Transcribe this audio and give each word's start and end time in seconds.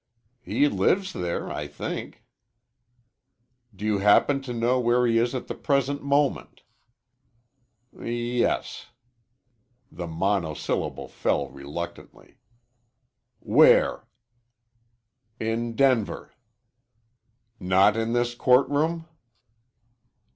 "He 0.41 0.67
lives 0.67 1.13
there, 1.13 1.51
I 1.51 1.67
think." 1.67 2.23
"Do 3.75 3.85
you 3.85 3.99
happen 3.99 4.41
to 4.41 4.51
know 4.51 4.79
where 4.79 5.05
he 5.05 5.19
is 5.19 5.35
at 5.35 5.45
the 5.45 5.53
present 5.53 6.01
moment?" 6.01 6.63
"Yes." 7.95 8.87
The 9.91 10.07
monosyllable 10.07 11.07
fell 11.07 11.49
reluctantly. 11.49 12.39
"Where?" 13.41 14.07
"In 15.39 15.75
Denver." 15.75 16.31
"Not 17.59 17.95
in 17.95 18.13
this 18.13 18.33
court 18.33 18.67
room?" 18.69 19.05